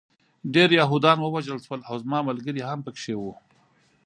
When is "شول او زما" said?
1.65-2.19